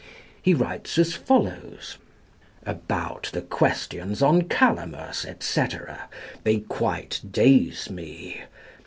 He 0.41 0.55
writes 0.55 0.97
as 0.97 1.13
follows: 1.13 1.99
"About 2.65 3.29
the 3.33 3.41
questions 3.43 4.23
on 4.23 4.47
'Calamus,' 4.49 5.27
&c., 5.41 5.65
they 6.43 6.57
quite 6.61 7.21
daze 7.31 7.87
me. 7.91 8.41